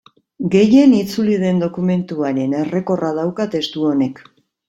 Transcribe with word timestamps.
Gehien 0.53 0.95
itzuli 0.99 1.35
den 1.43 1.59
dokumentuaren 1.63 2.57
errekorra 2.61 3.13
dauka 3.21 3.49
testu 3.57 3.87
honek. 3.93 4.27